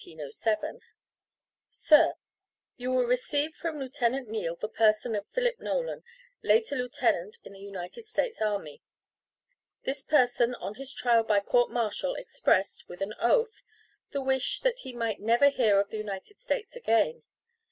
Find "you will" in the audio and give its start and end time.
2.75-3.03